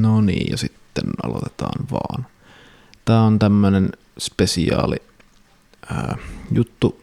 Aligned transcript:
No 0.00 0.20
niin, 0.20 0.50
ja 0.50 0.56
sitten 0.56 1.04
aloitetaan 1.22 1.86
vaan. 1.90 2.26
Tämä 3.04 3.22
on 3.22 3.38
tämmöinen 3.38 3.90
spesiaali 4.18 4.96
ää, 5.90 6.16
juttu, 6.52 7.00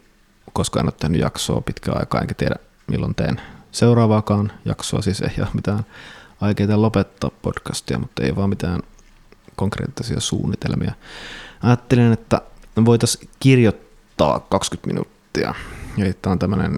koska 0.54 0.80
en 0.80 0.86
ole 0.86 0.94
tehnyt 1.00 1.22
jaksoa 1.22 1.62
pitkään 1.62 2.00
aikaa, 2.00 2.22
enkä 2.22 2.34
tiedä 2.34 2.56
milloin 2.88 3.16
teen 3.16 3.42
seuraavaakaan 3.72 4.52
jaksoa. 4.66 5.02
Siis 5.02 5.22
ei 5.22 5.36
ole 5.40 5.48
mitään 5.54 5.86
aikeita 6.42 6.82
lopettaa 6.82 7.32
podcastia, 7.42 8.00
mutta 8.00 8.24
ei 8.24 8.36
vaan 8.36 8.50
mitään 8.50 8.82
konkreettisia 9.56 10.20
suunnitelmia. 10.20 10.94
Ajattelin, 11.64 12.12
että 12.12 12.42
voitaisiin 12.86 13.30
kirjoittaa 13.40 14.40
20 14.40 14.88
minuuttia. 14.88 15.54
Eli 15.98 16.14
tämä 16.14 16.32
on 16.32 16.40
tämmöinen 16.40 16.78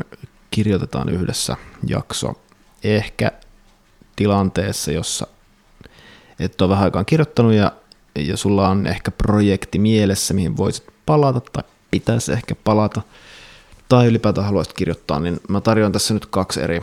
kirjoitetaan 0.52 1.10
yhdessä 1.10 1.58
jakso. 1.88 2.34
Ehkä 2.84 3.32
tilanteessa, 4.16 4.92
jossa 4.92 5.28
et 6.46 6.62
ole 6.62 6.70
vähän 6.70 6.84
aikaan 6.84 7.06
kirjoittanut 7.06 7.54
ja, 7.54 7.72
ja 8.16 8.38
sulla 8.38 8.70
on 8.70 8.88
ehkä 8.88 9.12
projekti 9.12 9.80
mielessä, 9.80 10.34
mihin 10.34 10.58
voisit 10.58 10.88
palata 11.06 11.40
tai 11.40 11.64
pitäisi 11.92 12.32
ehkä 12.32 12.56
palata 12.64 13.02
tai 13.90 14.08
ylipäätään 14.08 14.46
haluaisit 14.46 14.74
kirjoittaa, 14.74 15.20
niin 15.20 15.40
mä 15.50 15.62
tarjoan 15.62 15.92
tässä 15.92 16.14
nyt 16.14 16.26
kaksi 16.26 16.62
eri 16.62 16.82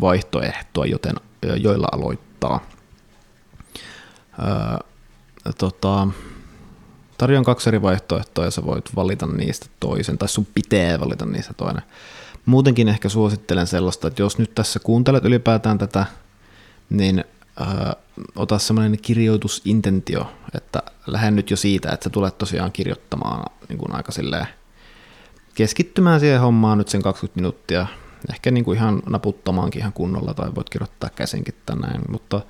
vaihtoehtoa, 0.00 0.86
joten 0.86 1.14
joilla 1.56 1.88
aloittaa. 1.92 2.60
Öö, 4.38 4.78
tota, 5.58 6.08
tarjoan 7.18 7.44
kaksi 7.44 7.70
eri 7.70 7.82
vaihtoehtoa 7.82 8.44
ja 8.44 8.50
sä 8.50 8.64
voit 8.64 8.96
valita 8.96 9.26
niistä 9.26 9.66
toisen, 9.80 10.18
tai 10.18 10.28
sun 10.28 10.46
pitää 10.54 11.00
valita 11.00 11.26
niistä 11.26 11.54
toinen. 11.54 11.82
Muutenkin 12.46 12.88
ehkä 12.88 13.08
suosittelen 13.08 13.66
sellaista, 13.66 14.08
että 14.08 14.22
jos 14.22 14.38
nyt 14.38 14.54
tässä 14.54 14.78
kuuntelet 14.78 15.24
ylipäätään 15.24 15.78
tätä, 15.78 16.06
niin 16.90 17.24
äh, 17.60 17.96
ota 18.36 18.58
semmoinen 18.58 18.98
kirjoitusintentio, 19.02 20.32
että 20.54 20.82
lähden 21.06 21.36
nyt 21.36 21.50
jo 21.50 21.56
siitä, 21.56 21.90
että 21.92 22.04
sä 22.04 22.10
tulet 22.10 22.38
tosiaan 22.38 22.72
kirjoittamaan 22.72 23.44
niin 23.68 23.78
kuin 23.78 23.94
aika 23.94 24.12
silleen 24.12 24.46
keskittymään 25.54 26.20
siihen 26.20 26.40
hommaan 26.40 26.78
nyt 26.78 26.88
sen 26.88 27.02
20 27.02 27.40
minuuttia, 27.40 27.86
ehkä 28.30 28.50
niin 28.50 28.64
kuin 28.64 28.78
ihan 28.78 29.02
naputtamaankin 29.08 29.80
ihan 29.80 29.92
kunnolla, 29.92 30.34
tai 30.34 30.54
voit 30.54 30.70
kirjoittaa 30.70 31.10
käsinkin 31.10 31.54
tänään, 31.66 32.02
mutta 32.08 32.40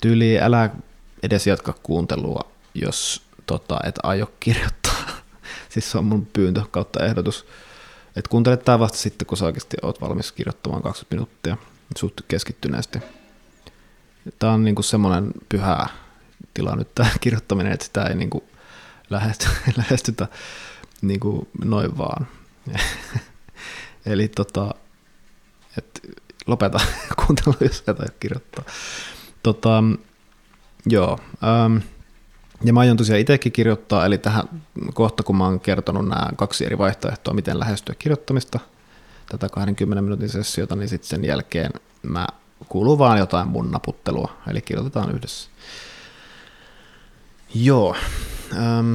tyyli 0.00 0.40
älä 0.40 0.70
edes 1.22 1.46
jatka 1.46 1.74
kuuntelua, 1.82 2.50
jos 2.74 3.22
tota, 3.46 3.80
et 3.84 3.98
aio 4.02 4.32
kirjoittaa. 4.40 5.04
siis 5.68 5.90
se 5.90 5.98
on 5.98 6.04
mun 6.04 6.26
pyyntö 6.26 6.62
kautta 6.70 7.04
ehdotus. 7.04 7.46
Et 8.16 8.28
kuuntele 8.28 8.56
tämä 8.56 8.78
vasta 8.78 8.98
sitten, 8.98 9.26
kun 9.26 9.38
sä 9.38 9.44
oikeasti 9.44 9.76
oot 9.82 10.00
valmis 10.00 10.32
kirjoittamaan 10.32 10.82
20 10.82 11.14
minuuttia 11.14 11.56
suht 11.96 12.20
keskittyneesti. 12.28 12.98
Tämä 14.38 14.52
on 14.52 14.64
niinku 14.64 14.82
semmoinen 14.82 15.32
pyhä 15.48 15.86
tila 16.54 16.76
nyt 16.76 16.94
tämä 16.94 17.10
kirjoittaminen, 17.20 17.72
että 17.72 17.86
sitä 17.86 18.04
ei 18.04 18.14
niinku 18.14 18.44
lähesty, 19.10 19.46
lähestytä 19.76 20.28
niinku 21.02 21.48
noin 21.64 21.98
vaan. 21.98 22.26
Eli 24.06 24.28
tota, 24.28 24.74
et 25.78 26.00
lopeta 26.46 26.80
kuuntelu, 27.26 27.54
jos 27.60 27.82
et 27.86 28.00
aio 28.00 28.08
kirjoittaa. 28.20 28.64
Tota, 29.42 29.82
joo. 30.86 31.18
Ähm, 31.44 31.76
ja 32.64 32.72
mä 32.72 32.80
aion 32.80 32.96
tosiaan 32.96 33.20
itsekin 33.20 33.52
kirjoittaa, 33.52 34.06
eli 34.06 34.18
tähän 34.18 34.44
kohta 34.94 35.22
kun 35.22 35.36
mä 35.36 35.44
oon 35.44 35.60
kertonut 35.60 36.08
nämä 36.08 36.28
kaksi 36.36 36.66
eri 36.66 36.78
vaihtoehtoa, 36.78 37.34
miten 37.34 37.58
lähestyä 37.58 37.94
kirjoittamista, 37.98 38.60
tätä 39.28 39.48
20 39.48 40.02
minuutin 40.02 40.28
sessiota, 40.28 40.76
niin 40.76 40.88
sitten 40.88 41.08
sen 41.08 41.24
jälkeen 41.24 41.70
mä 42.02 42.26
kuuluu 42.68 42.98
vaan 42.98 43.18
jotain 43.18 43.48
mun 43.48 43.70
naputtelua, 43.70 44.32
eli 44.48 44.62
kirjoitetaan 44.62 45.14
yhdessä. 45.14 45.50
Joo. 47.54 47.96
Ähm, 48.52 48.94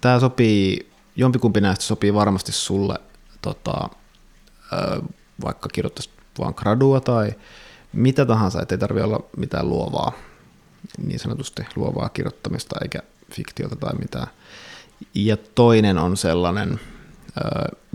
Tämä 0.00 0.20
sopii, 0.20 0.90
jompikumpi 1.16 1.60
näistä 1.60 1.84
sopii 1.84 2.14
varmasti 2.14 2.52
sulle, 2.52 2.98
tota, 3.42 3.88
äh, 4.72 5.02
vaikka 5.44 5.68
kirjoittaisit 5.68 6.12
vaan 6.38 6.54
gradua 6.56 7.00
tai 7.00 7.32
mitä 7.92 8.26
tahansa, 8.26 8.62
ettei 8.62 8.78
tarvitse 8.78 9.04
olla 9.04 9.20
mitään 9.36 9.68
luovaa, 9.68 10.12
niin 11.06 11.18
sanotusti 11.18 11.62
luovaa 11.76 12.08
kirjoittamista 12.08 12.76
eikä 12.82 12.98
fiktiota 13.32 13.76
tai 13.76 13.94
mitään. 13.98 14.26
Ja 15.14 15.36
toinen 15.36 15.98
on 15.98 16.16
sellainen, 16.16 16.80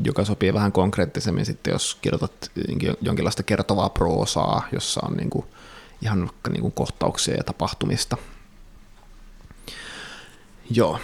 joka 0.04 0.26
sopii 0.26 0.54
vähän 0.54 0.72
konkreettisemmin 0.72 1.46
sitten, 1.46 1.72
jos 1.72 1.98
kirjoitat 2.02 2.52
jonkinlaista 3.02 3.44
kertovaa 3.44 3.90
proosaa, 3.90 4.68
jossa 4.72 5.02
on 5.04 5.14
niin 5.18 5.30
kuin 5.30 5.46
ihan 6.02 6.30
niin 6.50 6.62
kuin 6.62 6.72
kohtauksia 6.72 7.36
ja 7.36 7.44
tapahtumista. 7.44 8.18
Joo, 10.70 11.00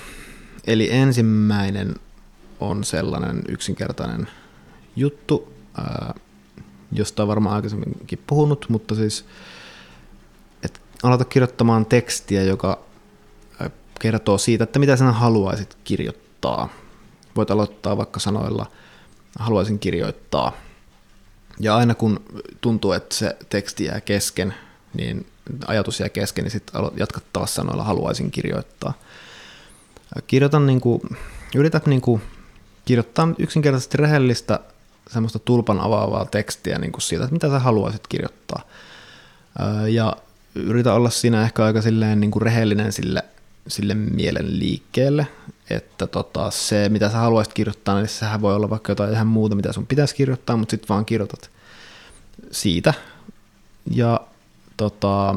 eli 0.67 0.91
ensimmäinen 0.91 1.95
on 2.59 2.83
sellainen 2.83 3.43
yksinkertainen 3.47 4.27
juttu, 4.95 5.53
josta 6.91 7.23
on 7.23 7.27
varmaan 7.27 7.55
aikaisemminkin 7.55 8.23
puhunut, 8.27 8.65
mutta 8.69 8.95
siis 8.95 9.25
aloita 11.03 11.25
kirjoittamaan 11.25 11.85
tekstiä, 11.85 12.43
joka 12.43 12.79
kertoo 13.99 14.37
siitä, 14.37 14.63
että 14.63 14.79
mitä 14.79 14.95
sinä 14.95 15.11
haluaisit 15.11 15.77
kirjoittaa– 15.83 16.69
voit 17.35 17.51
aloittaa 17.51 17.97
vaikka 17.97 18.19
sanoilla 18.19 18.65
haluaisin 19.39 19.79
kirjoittaa. 19.79 20.53
Ja 21.59 21.75
aina 21.75 21.95
kun 21.95 22.23
tuntuu, 22.61 22.91
että 22.91 23.15
se 23.15 23.37
teksti 23.49 23.85
jää 23.85 24.01
kesken, 24.01 24.53
niin 24.93 25.27
ajatus 25.67 25.99
jää 25.99 26.09
kesken, 26.09 26.43
niin 26.43 26.51
sitten 26.51 26.81
jatkat 26.97 27.23
taas 27.33 27.55
sanoilla 27.55 27.83
haluaisin 27.83 28.31
kirjoittaa. 28.31 28.93
Kirjoitan 30.27 30.67
niin 30.67 30.81
kuin, 30.81 31.01
yrität 31.55 31.85
niin 31.85 32.01
kuin, 32.01 32.21
kirjoittaa 32.85 33.27
yksinkertaisesti 33.37 33.97
rehellistä 33.97 34.59
semmoista 35.09 35.39
tulpan 35.39 35.79
avaavaa 35.79 36.25
tekstiä 36.25 36.79
niin 36.79 36.91
kuin 36.91 37.01
siitä, 37.01 37.23
että 37.23 37.33
mitä 37.33 37.49
sä 37.49 37.59
haluaisit 37.59 38.07
kirjoittaa. 38.07 38.61
Ja 39.89 40.15
yritä 40.55 40.93
olla 40.93 41.09
siinä 41.09 41.43
ehkä 41.43 41.65
aika 41.65 41.81
silleen 41.81 42.19
niin 42.19 42.31
kuin 42.31 42.41
rehellinen 42.41 42.91
sille, 42.91 43.23
sille 43.67 43.93
mielen 43.95 44.59
liikkeelle, 44.59 45.27
että 45.73 46.07
tota, 46.07 46.51
se, 46.51 46.89
mitä 46.89 47.09
sä 47.09 47.17
haluaisit 47.17 47.53
kirjoittaa, 47.53 47.95
niin 47.95 48.07
sehän 48.07 48.41
voi 48.41 48.55
olla 48.55 48.69
vaikka 48.69 48.91
jotain 48.91 49.13
ihan 49.13 49.27
muuta, 49.27 49.55
mitä 49.55 49.73
sun 49.73 49.87
pitäisi 49.87 50.15
kirjoittaa, 50.15 50.57
mutta 50.57 50.71
sitten 50.71 50.89
vaan 50.89 51.05
kirjoitat 51.05 51.49
siitä. 52.51 52.93
Ja 53.91 54.19
tota, 54.77 55.35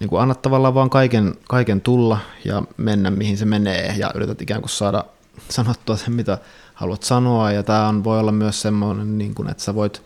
niin 0.00 0.10
kuin 0.10 0.22
annat 0.22 0.42
tavallaan 0.42 0.74
vaan 0.74 0.90
kaiken, 0.90 1.34
kaiken 1.48 1.80
tulla 1.80 2.18
ja 2.44 2.62
mennä, 2.76 3.10
mihin 3.10 3.38
se 3.38 3.44
menee, 3.44 3.94
ja 3.96 4.10
yrität 4.14 4.42
ikään 4.42 4.60
kuin 4.60 4.70
saada 4.70 5.04
sanottua 5.48 5.96
sen, 5.96 6.12
mitä 6.12 6.38
haluat 6.74 7.02
sanoa, 7.02 7.52
ja 7.52 7.62
tämä 7.62 7.88
on, 7.88 8.04
voi 8.04 8.20
olla 8.20 8.32
myös 8.32 8.62
semmoinen, 8.62 9.18
niin 9.18 9.34
kuin, 9.34 9.50
että 9.50 9.62
sä 9.62 9.74
voit 9.74 10.02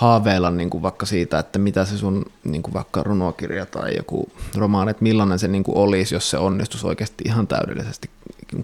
haaveilla 0.00 0.50
niin 0.50 0.70
kuin 0.70 0.82
vaikka 0.82 1.06
siitä, 1.06 1.38
että 1.38 1.58
mitä 1.58 1.84
se 1.84 1.98
sun 1.98 2.24
niin 2.44 2.62
kuin 2.62 2.74
vaikka 2.74 3.02
runokirja 3.02 3.66
tai 3.66 3.96
joku 3.96 4.32
romaani, 4.56 4.90
että 4.90 5.02
millainen 5.02 5.38
se 5.38 5.48
niin 5.48 5.62
kuin 5.62 5.76
olisi, 5.76 6.14
jos 6.14 6.30
se 6.30 6.38
onnistuisi 6.38 6.86
oikeasti 6.86 7.24
ihan 7.26 7.46
täydellisesti. 7.46 8.10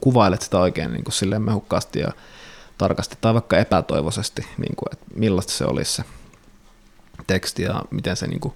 Kuvailet 0.00 0.42
sitä 0.42 0.58
oikein 0.58 0.92
niin 0.92 1.04
kuin 1.04 1.12
silleen 1.12 1.42
mehukkaasti 1.42 1.98
ja 1.98 2.12
tarkasti 2.78 3.16
tai 3.20 3.34
vaikka 3.34 3.58
epätoivoisesti, 3.58 4.42
niin 4.42 4.76
kuin, 4.76 4.88
että 4.92 5.06
millaista 5.14 5.52
se 5.52 5.64
olisi 5.64 5.92
se 5.92 6.04
teksti 7.26 7.62
ja 7.62 7.82
miten 7.90 8.16
se 8.16 8.26
niin 8.26 8.40
kuin 8.40 8.54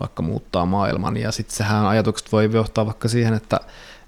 vaikka 0.00 0.22
muuttaa 0.22 0.66
maailman. 0.66 1.16
Ja 1.16 1.32
sitten 1.32 1.56
sehän 1.56 1.86
ajatukset 1.86 2.32
voi 2.32 2.50
johtaa 2.52 2.86
vaikka 2.86 3.08
siihen, 3.08 3.34
että, 3.34 3.60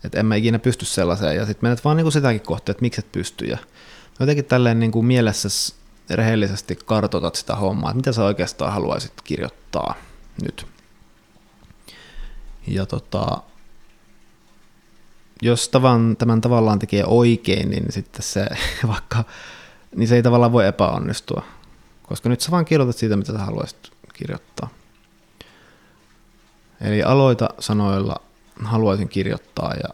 että 0.05 0.21
en 0.21 0.27
mä 0.27 0.35
ikinä 0.35 0.59
pysty 0.59 0.85
sellaiseen 0.85 1.37
ja 1.37 1.47
sitten 1.47 1.69
menet 1.69 1.85
vaan 1.85 1.97
niin 1.97 2.05
kuin 2.05 2.13
sitäkin 2.13 2.41
kohti, 2.41 2.71
että 2.71 2.83
miksi 2.83 3.01
et 3.01 3.13
pysty. 3.13 3.45
Ja 3.45 3.59
jotenkin 4.21 4.45
tälleen 4.45 4.81
niin 4.81 4.93
kuin 4.93 5.07
mielessä 5.07 5.49
rehellisesti 6.17 6.79
kartoitat 6.85 7.35
sitä 7.35 7.57
hommaa, 7.57 7.91
että 7.91 7.97
mitä 7.97 8.13
sä 8.13 8.25
oikeastaan 8.25 8.73
haluaisit 8.73 9.13
kirjoittaa 9.25 9.95
nyt. 10.43 10.67
Ja 12.67 12.87
tota, 12.87 13.43
jos 15.43 15.69
tavan, 15.69 16.17
tämän 16.17 16.41
tavallaan 16.41 16.79
tekee 16.79 17.05
oikein, 17.07 17.71
niin 17.71 17.93
sitten 17.93 18.23
se 18.23 18.47
vaikka, 18.89 19.25
niin 19.97 20.09
se 20.09 20.17
ei 20.17 20.23
tavallaan 20.23 20.53
voi 20.53 20.67
epäonnistua. 20.67 21.43
Koska 22.03 22.29
nyt 22.29 22.41
sä 22.41 22.51
vaan 22.51 22.65
kirjoitat 22.65 22.97
siitä, 22.97 23.17
mitä 23.17 23.33
sä 23.33 23.39
haluaisit 23.39 23.93
kirjoittaa. 24.13 24.69
Eli 26.81 27.03
aloita 27.03 27.49
sanoilla 27.59 28.17
haluaisin 28.65 29.09
kirjoittaa 29.09 29.75
ja 29.75 29.89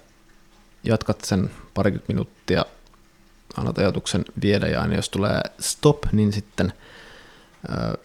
jatkat 0.84 1.20
sen 1.24 1.50
parikymmentä 1.74 2.12
minuuttia 2.12 2.64
annat 3.56 3.78
ajatuksen 3.78 4.24
viedä 4.42 4.66
ja 4.66 4.80
aina 4.80 4.94
jos 4.94 5.08
tulee 5.08 5.40
stop, 5.60 6.04
niin 6.12 6.32
sitten 6.32 6.72
ö, 7.68 7.98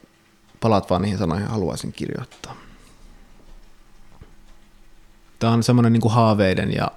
palaat 0.60 0.90
vaan 0.90 1.02
niihin 1.02 1.18
sanoihin, 1.18 1.48
haluaisin 1.48 1.92
kirjoittaa. 1.92 2.56
Tämä 5.40 5.54
on 5.54 5.64
semmoinen 5.64 5.94
niin 5.94 6.02
kuin 6.02 6.14
haaveiden 6.14 6.74
ja 6.74 6.92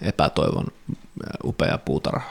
epätoivon 0.00 0.66
upea 1.44 1.78
puutarha. 1.78 2.30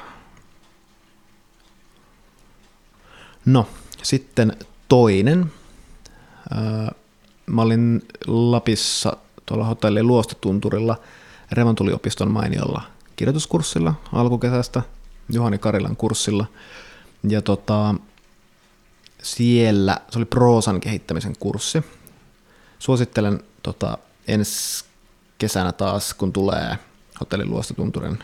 No, 3.45 3.67
sitten 4.03 4.57
toinen. 4.89 5.51
mä 7.45 7.62
olin 7.62 8.01
Lapissa 8.27 9.17
tuolla 9.45 9.65
hotelli 9.65 10.03
Luostotunturilla 10.03 10.97
Revontuliopiston 11.51 12.31
mainiolla 12.31 12.81
kirjoituskurssilla 13.15 13.94
alkukesästä, 14.13 14.81
Juhani 15.30 15.57
Karilan 15.57 15.95
kurssilla. 15.95 16.45
Ja 17.27 17.42
tota, 17.42 17.95
siellä, 19.24 19.98
se 20.12 20.19
oli 20.19 20.25
proosan 20.25 20.80
kehittämisen 20.80 21.36
kurssi. 21.39 21.83
Suosittelen 22.80 23.44
tota, 23.63 23.98
ensi 24.27 24.86
kesänä 25.38 25.72
taas, 25.72 26.13
kun 26.13 26.33
tulee 26.33 26.77
hotellin 27.19 27.50
Luostotunturin 27.50 28.19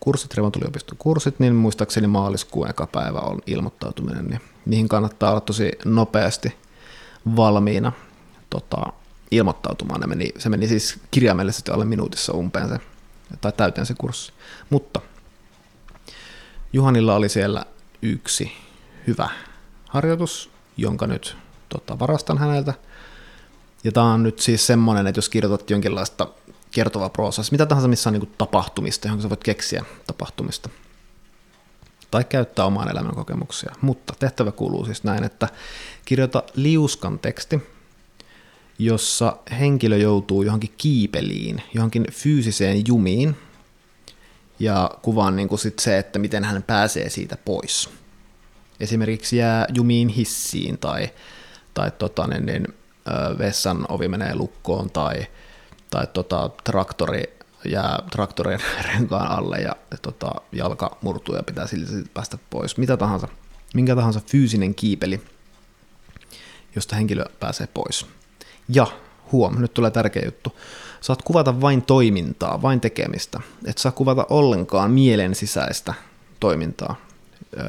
kurssit, 0.00 0.34
Revontuliopiston 0.34 0.98
kurssit, 0.98 1.38
niin 1.38 1.54
muistaakseni 1.54 2.06
maaliskuun 2.06 2.70
eka 2.70 2.86
päivä 2.86 3.18
on 3.18 3.38
ilmoittautuminen, 3.46 4.26
niin 4.26 4.40
niihin 4.66 4.88
kannattaa 4.88 5.30
olla 5.30 5.40
tosi 5.40 5.72
nopeasti 5.84 6.56
valmiina 7.36 7.92
tota, 8.50 8.92
ilmoittautumaan. 9.30 10.00
Ne 10.00 10.06
meni, 10.06 10.32
se 10.38 10.48
meni 10.48 10.68
siis 10.68 10.98
kirjaimellisesti 11.10 11.70
alle 11.70 11.84
minuutissa 11.84 12.32
umpeen 12.32 12.68
se, 12.68 12.78
tai 13.40 13.52
täyteen 13.52 13.86
se 13.86 13.94
kurssi. 13.94 14.32
Mutta 14.70 15.00
Juhanilla 16.72 17.14
oli 17.14 17.28
siellä 17.28 17.64
yksi 18.02 18.52
hyvä 19.06 19.28
harjoitus, 19.88 20.50
jonka 20.76 21.06
nyt 21.06 21.36
tota, 21.68 21.98
varastan 21.98 22.38
häneltä. 22.38 22.74
Ja 23.84 23.92
tämä 23.92 24.12
on 24.12 24.22
nyt 24.22 24.38
siis 24.38 24.66
semmoinen, 24.66 25.06
että 25.06 25.18
jos 25.18 25.28
kirjoitat 25.28 25.70
jonkinlaista 25.70 26.28
kertovaa 26.70 27.08
proosaa, 27.08 27.42
siis 27.42 27.52
mitä 27.52 27.66
tahansa 27.66 27.88
missä 27.88 28.10
on 28.10 28.14
niin 28.14 28.34
tapahtumista, 28.38 29.08
johon 29.08 29.22
sä 29.22 29.28
voit 29.28 29.44
keksiä 29.44 29.84
tapahtumista, 30.06 30.68
tai 32.10 32.24
käyttää 32.24 32.64
omaan 32.64 32.90
elämän 32.90 33.14
kokemuksia. 33.14 33.74
Mutta 33.80 34.14
tehtävä 34.18 34.52
kuuluu 34.52 34.84
siis 34.84 35.04
näin, 35.04 35.24
että 35.24 35.48
kirjoita 36.04 36.42
liuskan 36.54 37.18
teksti, 37.18 37.62
jossa 38.78 39.36
henkilö 39.60 39.96
joutuu 39.96 40.42
johonkin 40.42 40.74
kiipeliin, 40.78 41.62
johonkin 41.74 42.06
fyysiseen 42.12 42.82
jumiin, 42.88 43.36
ja 44.58 44.90
kuvaan 45.02 45.36
niin 45.36 45.48
kuin 45.48 45.58
sit 45.58 45.78
se, 45.78 45.98
että 45.98 46.18
miten 46.18 46.44
hän 46.44 46.62
pääsee 46.62 47.10
siitä 47.10 47.36
pois. 47.44 47.90
Esimerkiksi 48.80 49.36
jää 49.36 49.66
jumiin 49.74 50.08
hissiin 50.08 50.78
tai, 50.78 51.10
tai 51.74 51.90
tota, 51.90 52.26
niin, 52.26 52.46
niin, 52.46 52.66
vessan 53.38 53.86
ovi 53.88 54.08
menee 54.08 54.34
lukkoon 54.34 54.90
tai, 54.90 55.26
tai 55.90 56.06
tota, 56.06 56.50
traktori 56.64 57.36
jää 57.64 57.98
traktorin 58.10 58.60
renkaan 58.92 59.30
alle 59.30 59.56
ja 59.58 59.76
tota, 60.02 60.32
jalka 60.52 60.98
murtuu 61.02 61.34
ja 61.34 61.42
pitää 61.42 61.66
silti 61.66 62.10
päästä 62.14 62.38
pois. 62.50 62.76
Mitä 62.76 62.96
tahansa, 62.96 63.28
minkä 63.74 63.96
tahansa 63.96 64.20
fyysinen 64.26 64.74
kiipeli, 64.74 65.20
josta 66.74 66.96
henkilö 66.96 67.24
pääsee 67.40 67.68
pois. 67.74 68.06
Ja 68.68 68.86
huom, 69.32 69.60
nyt 69.60 69.74
tulee 69.74 69.90
tärkeä 69.90 70.22
juttu. 70.24 70.56
Saat 71.06 71.22
kuvata 71.22 71.60
vain 71.60 71.82
toimintaa, 71.82 72.62
vain 72.62 72.80
tekemistä. 72.80 73.40
Et 73.64 73.78
saa 73.78 73.92
kuvata 73.92 74.26
ollenkaan 74.30 74.90
mielen 74.90 75.34
sisäistä 75.34 75.94
toimintaa, 76.40 76.96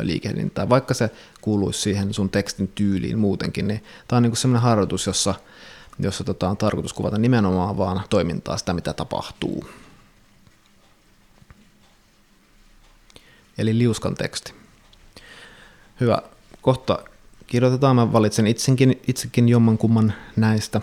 liikehdintää. 0.01 0.69
Vaikka 0.69 0.93
se 0.93 1.09
kuuluisi 1.41 1.81
siihen 1.81 2.13
sun 2.13 2.29
tekstin 2.29 2.67
tyyliin 2.67 3.19
muutenkin, 3.19 3.67
niin 3.67 3.83
tämä 4.07 4.17
on 4.17 4.23
niinku 4.23 4.35
sellainen 4.35 4.61
harjoitus, 4.61 5.07
jossa, 5.07 5.35
jossa 5.99 6.23
tota, 6.23 6.49
on 6.49 6.57
tarkoitus 6.57 6.93
kuvata 6.93 7.17
nimenomaan 7.17 7.77
vaan 7.77 8.01
toimintaa, 8.09 8.57
sitä 8.57 8.73
mitä 8.73 8.93
tapahtuu. 8.93 9.65
Eli 13.57 13.77
liuskan 13.77 14.15
teksti. 14.15 14.53
Hyvä. 15.99 16.21
Kohta 16.61 16.99
kirjoitetaan. 17.47 17.95
Mä 17.95 18.13
valitsen 18.13 18.47
itsekin, 18.47 19.01
itsekin 19.07 19.49
jommankumman 19.49 20.13
näistä 20.35 20.81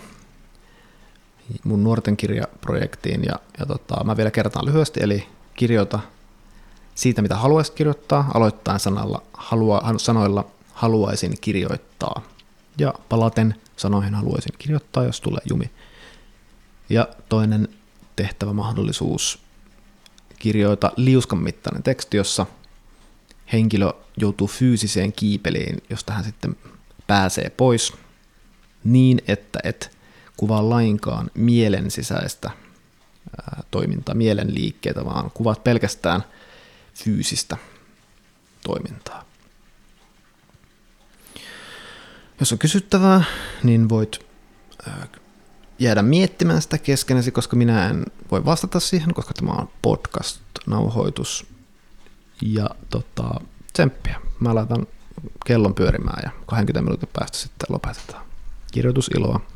mun 1.63 1.83
nuorten 1.83 2.17
kirjaprojektiin. 2.17 3.23
Ja, 3.23 3.35
ja 3.59 3.65
tota, 3.65 4.03
mä 4.03 4.17
vielä 4.17 4.31
kertaan 4.31 4.65
lyhyesti, 4.65 4.99
eli 5.03 5.27
kirjoita 5.53 5.99
siitä, 6.95 7.21
mitä 7.21 7.35
haluaisit 7.35 7.75
kirjoittaa, 7.75 8.31
aloittain 8.33 8.79
sanalla, 8.79 9.23
halua, 9.33 9.81
sanoilla 9.97 10.45
haluaisin 10.73 11.37
kirjoittaa. 11.41 12.21
Ja 12.77 12.93
palaten 13.09 13.55
sanoihin 13.77 14.15
haluaisin 14.15 14.53
kirjoittaa, 14.57 15.03
jos 15.03 15.21
tulee 15.21 15.41
jumi. 15.49 15.71
Ja 16.89 17.07
toinen 17.29 17.67
tehtävä 18.15 18.53
mahdollisuus 18.53 19.39
kirjoita 20.39 20.91
liuskan 20.95 21.39
mittainen 21.39 21.83
teksti, 21.83 22.17
jossa 22.17 22.45
henkilö 23.53 23.93
joutuu 24.17 24.47
fyysiseen 24.47 25.13
kiipeliin, 25.13 25.83
josta 25.89 26.13
hän 26.13 26.23
sitten 26.23 26.55
pääsee 27.07 27.49
pois 27.49 27.93
niin, 28.83 29.21
että 29.27 29.59
et 29.63 29.94
kuvaa 30.37 30.69
lainkaan 30.69 31.31
mielen 31.33 31.91
sisäistä 31.91 32.51
toimintaa, 33.71 34.15
mielen 34.15 34.55
liikkeitä, 34.55 35.05
vaan 35.05 35.31
kuvaat 35.31 35.63
pelkästään 35.63 36.23
fyysistä 36.93 37.57
toimintaa. 38.63 39.25
Jos 42.39 42.51
on 42.51 42.57
kysyttävää, 42.57 43.23
niin 43.63 43.89
voit 43.89 44.25
jäädä 45.79 46.01
miettimään 46.01 46.61
sitä 46.61 46.77
keskenäsi, 46.77 47.31
koska 47.31 47.55
minä 47.55 47.89
en 47.89 48.05
voi 48.31 48.45
vastata 48.45 48.79
siihen, 48.79 49.13
koska 49.13 49.33
tämä 49.33 49.51
on 49.51 49.69
podcast-nauhoitus 49.81 51.45
ja 52.41 52.69
tota, 52.89 53.29
tsemppiä. 53.73 54.21
Mä 54.39 54.55
laitan 54.55 54.87
kellon 55.45 55.75
pyörimään 55.75 56.21
ja 56.25 56.31
20 56.45 56.81
minuutin 56.81 57.09
päästä 57.13 57.37
sitten 57.37 57.67
lopetetaan. 57.69 58.25
Kirjoitusiloa. 58.71 59.54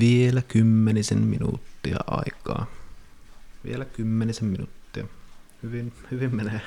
Vielä 0.00 0.42
kymmenisen 0.42 1.18
minuuttia 1.18 1.96
aikaa. 2.06 2.66
Vielä 3.64 3.84
kymmenisen 3.84 4.44
minuuttia. 4.48 5.04
Hyvin, 5.62 5.92
hyvin 6.10 6.36
menee. 6.36 6.60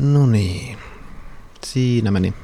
No 0.00 0.26
niin, 0.26 0.78
siinä 1.64 2.10
meni 2.10 2.34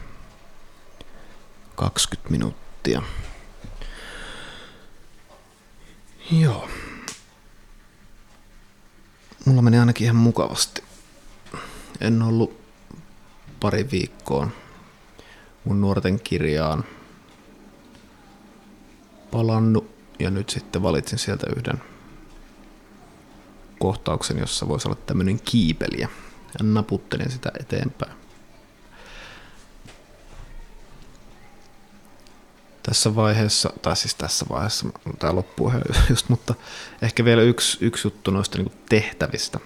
20 1.74 2.30
minuuttia. 2.30 3.02
Joo. 6.30 6.68
Mulla 9.44 9.62
meni 9.62 9.78
ainakin 9.78 10.04
ihan 10.04 10.16
mukavasti. 10.16 10.82
En 12.00 12.22
ollut 12.22 12.60
pari 13.60 13.90
viikkoon 13.90 14.52
mun 15.64 15.80
nuorten 15.80 16.20
kirjaan 16.20 16.84
palannut 19.30 19.90
ja 20.18 20.30
nyt 20.30 20.50
sitten 20.50 20.82
valitsin 20.82 21.18
sieltä 21.18 21.46
yhden 21.56 21.82
kohtauksen, 23.78 24.38
jossa 24.38 24.68
voisi 24.68 24.88
olla 24.88 24.98
tämmöinen 25.06 25.40
kiipeliä 25.40 26.08
ja 26.58 26.64
naputtelin 26.64 27.30
sitä 27.30 27.50
eteenpäin. 27.60 28.12
Tässä 32.82 33.14
vaiheessa, 33.14 33.70
tai 33.82 33.96
siis 33.96 34.14
tässä 34.14 34.46
vaiheessa, 34.48 34.86
tämä 35.18 35.34
loppuu 35.34 35.72
just, 36.10 36.28
mutta 36.28 36.54
ehkä 37.02 37.24
vielä 37.24 37.42
yksi, 37.42 37.78
yksi 37.80 38.06
juttu 38.06 38.30
noista 38.30 38.58
niin 38.58 38.72
tehtävistä. 38.88 39.60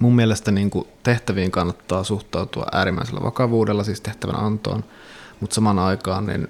Mun 0.00 0.16
mielestä 0.16 0.50
niin 0.50 0.70
kuin 0.70 0.88
tehtäviin 1.02 1.50
kannattaa 1.50 2.04
suhtautua 2.04 2.66
äärimmäisellä 2.72 3.22
vakavuudella, 3.22 3.84
siis 3.84 4.00
tehtävän 4.00 4.36
antoon, 4.36 4.84
mutta 5.40 5.54
samaan 5.54 5.78
aikaan 5.78 6.26
niin 6.26 6.48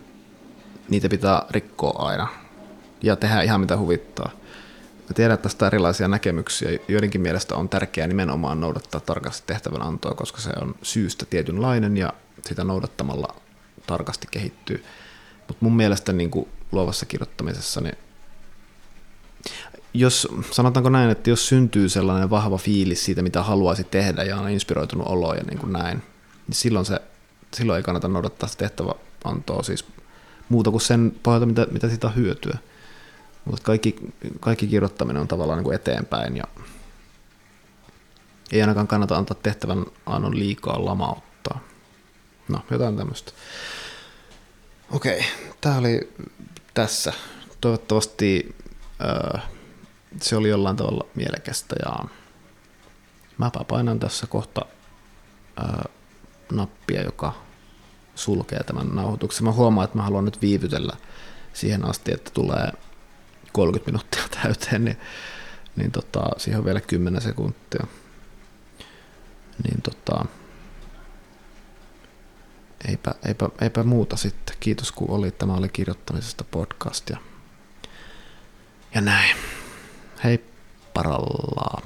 niitä 0.89 1.09
pitää 1.09 1.43
rikkoa 1.51 2.09
aina 2.09 2.29
ja 3.03 3.17
tehdä 3.17 3.43
ihan 3.43 3.61
mitä 3.61 3.77
huvittaa. 3.77 4.31
Mä 5.11 5.15
tiedän, 5.15 5.35
että 5.35 5.43
tästä 5.43 5.65
on 5.65 5.67
erilaisia 5.67 6.09
näkemyksiä. 6.09 6.79
Joidenkin 6.89 7.21
mielestä 7.21 7.55
on 7.55 7.69
tärkeää 7.69 8.07
nimenomaan 8.07 8.61
noudattaa 8.61 9.01
tarkasti 9.01 9.43
tehtävän 9.47 9.83
antoa, 9.83 10.15
koska 10.15 10.41
se 10.41 10.51
on 10.61 10.75
syystä 10.83 11.27
tietynlainen 11.27 11.97
ja 11.97 12.13
sitä 12.47 12.65
noudattamalla 12.65 13.35
tarkasti 13.87 14.27
kehittyy. 14.31 14.85
Mutta 15.49 15.65
mun 15.65 15.77
mielestä 15.77 16.13
niin 16.13 16.31
kuin 16.31 16.49
luovassa 16.73 17.07
kirjoittamisessa, 17.07 17.81
niin 17.81 17.97
jos, 19.95 20.29
sanotaanko 20.51 20.91
näin, 20.91 21.11
että 21.11 21.31
jos 21.31 21.49
syntyy 21.49 21.89
sellainen 21.89 22.31
vahva 22.31 22.59
fiilis 22.59 23.05
siitä, 23.05 23.23
mitä 23.23 23.43
haluaisi 23.43 23.85
tehdä 23.85 24.23
ja 24.23 24.37
on 24.37 24.51
inspiroitunut 24.51 25.07
olo 25.07 25.35
ja 25.35 25.43
niin 25.43 25.59
kuin 25.59 25.73
näin, 25.73 26.03
niin 26.47 26.57
silloin, 26.57 26.87
se, 26.87 27.01
silloin 27.55 27.77
ei 27.77 27.83
kannata 27.83 28.09
noudattaa 28.09 28.49
sitä 28.49 28.59
tehtävä 28.59 28.95
antoa 29.25 29.63
siis 29.63 29.85
muuta 30.49 30.71
kuin 30.71 30.81
sen 30.81 31.15
pohjalta, 31.23 31.47
mitä, 31.47 31.67
mitä 31.71 31.89
siitä 31.89 32.07
on 32.07 32.17
hyötyä. 32.17 32.59
Mutta 33.45 33.63
kaikki, 33.63 33.97
kaikki 34.41 34.67
kirjoittaminen 34.67 35.21
on 35.21 35.29
tavallaan 35.29 35.59
niin 35.59 35.65
kuin 35.65 35.75
eteenpäin 35.75 36.37
ja 36.37 36.45
ei 38.53 38.61
ainakaan 38.61 38.87
kannata 38.87 39.17
antaa 39.17 39.37
tehtävän 39.43 39.87
annon 40.07 40.39
liikaa 40.39 40.85
lamauttaa. 40.85 41.61
No, 42.49 42.63
jotain 42.71 42.97
tämmöistä. 42.97 43.33
Okei, 44.91 45.25
tämä 45.61 45.77
oli 45.77 46.13
tässä. 46.75 47.13
Toivottavasti 47.61 48.57
äh, 49.37 49.43
se 50.21 50.37
oli 50.37 50.49
jollain 50.49 50.77
tavalla 50.77 51.07
mielekästä 51.15 51.77
ja 51.85 52.09
mäpä 53.39 53.65
painan 53.69 54.01
tässä 54.01 54.27
kohta 54.27 54.67
äh, 55.61 55.85
nappia, 56.53 57.03
joka 57.03 57.33
sulkee 58.15 58.65
tämän 58.65 58.89
nauhoituksen. 58.89 59.45
Mä 59.45 59.53
huomaan, 59.53 59.85
että 59.85 59.97
mä 59.97 60.03
haluan 60.03 60.25
nyt 60.25 60.43
viivytellä 60.43 60.97
siihen 61.53 61.85
asti, 61.85 62.13
että 62.13 62.31
tulee 62.35 62.73
30 63.53 63.91
minuuttia 63.91 64.23
täyteen, 64.43 64.85
niin, 64.85 64.99
niin 65.77 65.91
tota, 65.91 66.23
siihen 66.37 66.59
on 66.59 66.65
vielä 66.65 66.81
10 66.81 67.21
sekuntia. 67.21 67.87
Niin 69.65 69.83
tota, 69.83 70.25
eipä, 72.89 73.15
eipä, 73.27 73.49
eipä 73.61 73.83
muuta 73.83 74.17
sitten. 74.17 74.57
Kiitos 74.61 74.93
kun 74.93 75.11
olit. 75.11 75.39
Tämä 75.39 75.55
oli 75.55 75.69
kirjoittamisesta 75.69 76.45
podcast 76.45 77.11
ja, 77.11 77.17
ja 78.95 79.01
näin. 79.01 79.37
Hei 80.25 80.45
parallaa. 80.95 81.83